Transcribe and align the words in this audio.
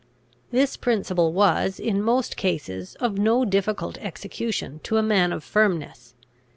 This 0.49 0.77
principle 0.77 1.31
was, 1.31 1.79
in 1.79 2.01
most 2.01 2.35
cases, 2.35 2.95
of 2.95 3.19
no 3.19 3.45
difficult 3.45 3.99
execution 3.99 4.79
to 4.81 4.97
a 4.97 5.03
man 5.03 5.31
of 5.31 5.43
firmness. 5.43 6.15